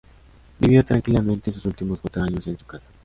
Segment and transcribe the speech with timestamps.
[0.57, 2.87] Vivió tranquilamente sus últimos cuatro años en su casa.